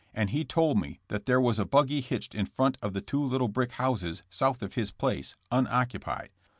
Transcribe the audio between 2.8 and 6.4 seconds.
of the two little brick houses south of his place, unoccupied.